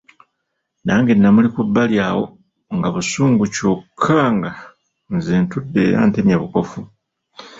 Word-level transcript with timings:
Nange 0.85 1.13
namuli 1.15 1.47
ku 1.55 1.61
bbali 1.67 1.97
awo 2.09 2.23
nga 2.75 2.87
busungu 2.93 3.43
kyokka 3.55 4.19
nga 4.35 4.51
nze 5.15 5.33
ntudde 5.43 5.79
era 5.87 5.99
ntemya 6.09 6.37
bukofu. 6.41 6.79